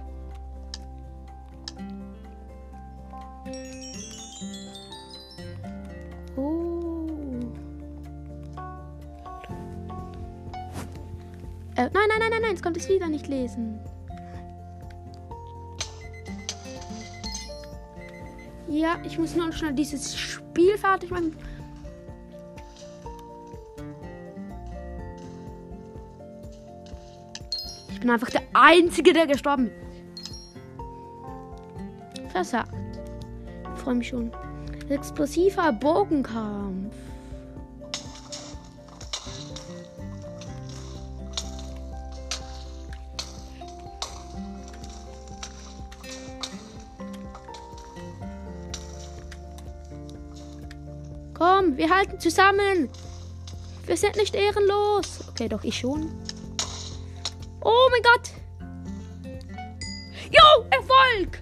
Oh. 6.36 7.08
Äh, 11.76 11.90
nein, 11.90 11.92
nein, 11.94 12.20
nein, 12.20 12.30
nein, 12.30 12.42
nein, 12.42 12.52
jetzt 12.52 12.64
kommt 12.64 12.78
es 12.78 12.88
wieder 12.90 13.08
nicht 13.08 13.28
lesen. 13.28 13.80
Ja, 18.76 18.98
ich 19.06 19.18
muss 19.18 19.34
nur 19.38 19.54
schnell 19.54 19.72
dieses 19.72 20.18
Spiel 20.18 20.78
fertig 20.78 21.10
machen. 21.10 21.34
Ich 27.90 28.02
bin 28.02 28.10
einfach 28.10 28.30
der 28.32 28.42
Einzige, 28.52 29.14
der 29.14 29.28
gestorben 29.28 29.72
ist. 29.72 30.42
Versagt. 32.34 32.74
Ich 33.76 33.82
freue 33.82 33.96
mich 33.96 34.10
schon. 34.10 34.30
Explosiver 34.90 35.72
Bogenkampf. 35.72 36.34
Komm, 36.34 36.85
zusammen. 52.19 52.89
Wir 53.86 53.97
sind 53.97 54.15
nicht 54.15 54.36
ehrenlos. 54.36 55.28
Okay, 55.30 55.47
doch 55.47 55.63
ich 55.63 55.80
schon. 55.80 56.10
Oh 57.62 57.90
mein 57.92 58.02
Gott. 58.02 58.31
Jo, 60.31 60.65
Erfolg. 60.71 61.42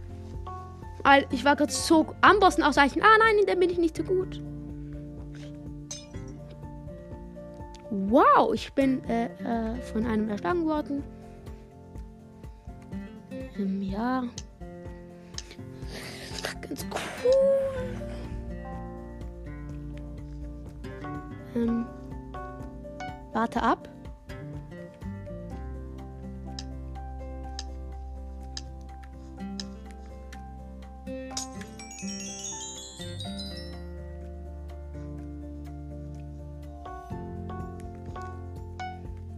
Ich 1.31 1.43
war 1.43 1.55
gerade 1.55 1.71
so 1.71 2.13
am 2.21 2.39
Bossen 2.39 2.63
ausweichen. 2.63 3.01
Ah 3.01 3.17
nein, 3.19 3.37
in 3.39 3.45
dem 3.45 3.59
bin 3.59 3.69
ich 3.69 3.77
nicht 3.77 3.97
so 3.97 4.03
gut. 4.03 4.41
Wow, 7.89 8.53
ich 8.53 8.73
bin 8.73 9.03
äh, 9.05 9.25
äh, 9.25 9.81
von 9.81 10.05
einem 10.05 10.29
erschlagen 10.29 10.65
worden. 10.65 11.03
Ähm, 13.57 13.81
ja. 13.81 14.23
Ganz 16.61 16.85
cool. 16.91 17.62
Warte 23.33 23.61
ab. 23.61 23.89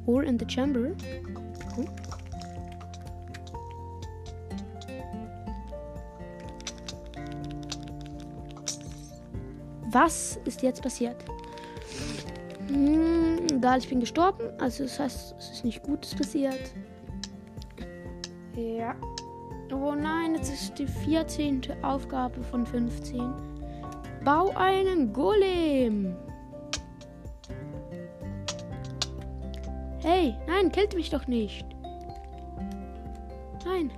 Or 0.05 0.23
in 0.23 0.37
the 0.37 0.45
chamber. 0.45 0.95
Hm. 1.75 1.87
Was 9.89 10.37
ist 10.45 10.61
jetzt 10.61 10.83
passiert? 10.83 11.15
Egal, 13.65 13.79
ich 13.79 13.89
bin 13.89 13.99
gestorben. 13.99 14.43
Also 14.59 14.83
das 14.83 14.99
heißt, 14.99 15.35
es 15.39 15.49
ist 15.49 15.65
nicht 15.65 15.81
Gutes 15.81 16.13
passiert. 16.13 16.71
Ja. 18.55 18.95
Oh 19.73 19.95
nein, 19.95 20.35
jetzt 20.35 20.53
ist 20.53 20.77
die 20.77 20.85
14. 20.85 21.61
Aufgabe 21.81 22.43
von 22.43 22.63
15. 22.63 23.33
Bau 24.23 24.53
einen 24.55 25.11
Golem. 25.11 26.15
Hey, 30.03 30.35
nein, 30.45 30.71
killt 30.71 30.93
mich 30.93 31.09
doch 31.09 31.25
nicht. 31.25 31.65
Nein. 33.65 33.89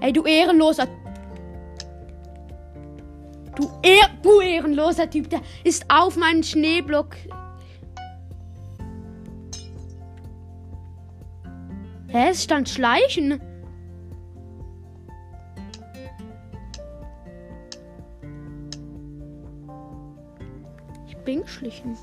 Hey, 0.00 0.12
du 0.12 0.24
ehrenloser. 0.24 0.88
Du, 3.54 3.70
ehr 3.84 4.08
du 4.20 4.40
ehrenloser 4.40 5.08
Typ, 5.08 5.30
der 5.30 5.42
ist 5.62 5.84
auf 5.88 6.16
meinen 6.16 6.42
Schneeblock. 6.42 7.14
Hä, 12.16 12.30
es 12.30 12.44
stand 12.44 12.66
Schleichen. 12.66 13.38
Ich 21.06 21.16
bin 21.26 21.42
geschlichen. 21.42 21.94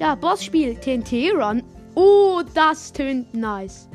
Ja, 0.00 0.16
Bossspiel, 0.16 0.74
TNT 0.74 1.32
Run. 1.32 1.62
Oh, 1.94 2.42
das 2.52 2.92
tönt 2.92 3.32
nice. 3.32 3.88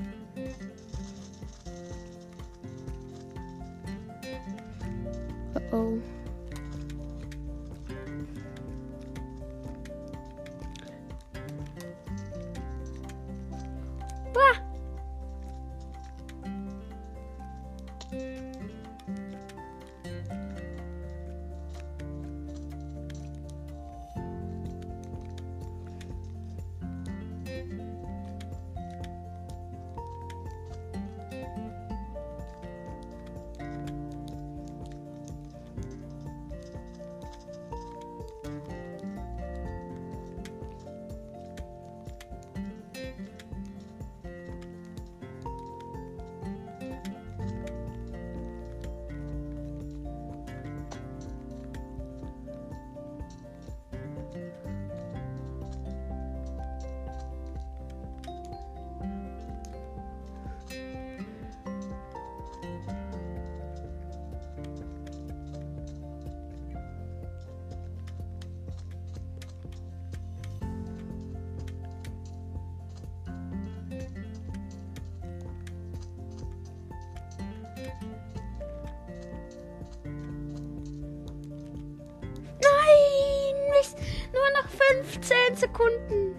15 85.16 85.56
Sekunden. 85.56 86.36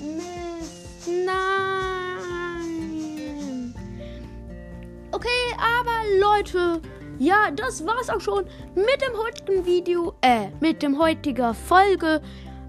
Mist, 0.00 1.08
nein. 1.08 1.34
Okay, 5.12 5.28
aber 5.58 6.02
Leute, 6.18 6.82
ja, 7.18 7.50
das 7.52 7.86
war's 7.86 8.10
auch 8.10 8.20
schon 8.20 8.44
mit 8.74 9.00
dem 9.00 9.16
heutigen 9.16 9.64
Video, 9.64 10.14
äh, 10.22 10.48
mit 10.60 10.82
dem 10.82 10.98
heutigen 10.98 11.54
Folge. 11.54 12.20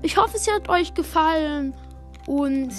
Ich 0.04 0.16
hoffe, 0.16 0.38
es 0.38 0.48
hat 0.50 0.70
euch 0.70 0.94
gefallen 0.94 1.76
und 2.28 2.72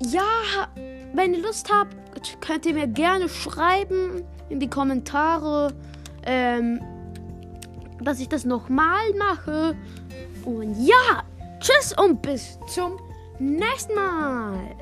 ja, 0.00 0.68
wenn 1.14 1.32
ihr 1.32 1.40
Lust 1.40 1.72
habt, 1.72 1.96
könnt 2.40 2.66
ihr 2.66 2.74
mir 2.74 2.86
gerne 2.86 3.28
schreiben 3.28 4.22
in 4.50 4.60
die 4.60 4.68
Kommentare, 4.68 5.72
ähm, 6.24 6.80
dass 8.06 8.20
ich 8.20 8.28
das 8.28 8.44
nochmal 8.44 9.12
mache. 9.18 9.76
Und 10.44 10.76
ja, 10.86 11.24
tschüss 11.58 11.92
und 11.92 12.22
bis 12.22 12.58
zum 12.68 12.98
nächsten 13.40 13.94
Mal. 13.94 14.76